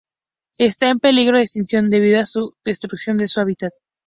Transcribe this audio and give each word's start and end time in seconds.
Está 0.57 0.89
en 0.89 0.99
peligro 0.99 1.37
de 1.37 1.43
extinción 1.43 1.91
debido 1.91 2.19
a 2.19 2.23
la 2.23 2.49
destrucción 2.65 3.17
de 3.17 3.27
su 3.27 3.39
hábitat. 3.39 3.71